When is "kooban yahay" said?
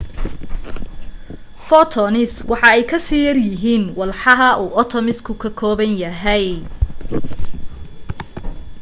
5.59-6.47